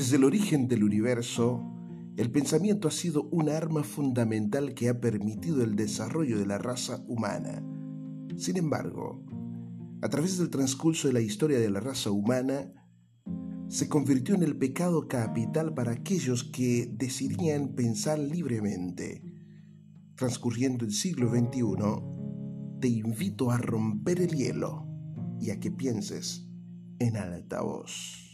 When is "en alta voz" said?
26.98-28.29